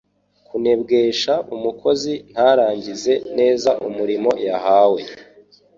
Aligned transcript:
kunebwesha 0.47 1.33
umukozi 1.55 2.13
ntarangize 2.31 3.13
neza 3.37 3.69
umurimo 3.87 4.31
yahawe. 4.47 5.01